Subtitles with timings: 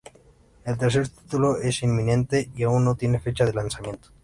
[0.65, 4.09] El tercer título es inminente y aún no tiene fecha de lanzamiento.